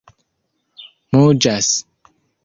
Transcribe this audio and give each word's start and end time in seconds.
muĝas 1.17 1.69